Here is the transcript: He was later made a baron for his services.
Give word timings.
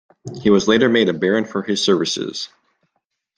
He 0.41 0.49
was 0.49 0.67
later 0.67 0.89
made 0.89 1.09
a 1.09 1.13
baron 1.13 1.45
for 1.45 1.61
his 1.61 1.83
services. 1.83 2.49